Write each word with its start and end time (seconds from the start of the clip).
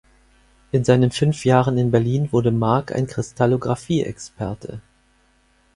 In 0.71 0.83
seinen 0.83 1.11
fünf 1.11 1.45
Jahren 1.45 1.77
in 1.77 1.91
Berlin 1.91 2.31
wurde 2.31 2.49
Mark 2.49 2.91
ein 2.91 3.05
Kristallographie-Experte. 3.05 4.81